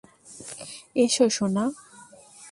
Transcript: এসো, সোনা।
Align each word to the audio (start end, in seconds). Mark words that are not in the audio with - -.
এসো, 0.95 1.25
সোনা। 1.29 1.65